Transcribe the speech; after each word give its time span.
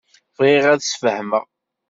Bɣiɣ 0.37 0.65
ad 0.73 0.79
d-sfehmeɣ. 0.79 1.43